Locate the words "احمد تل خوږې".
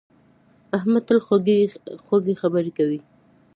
0.77-2.35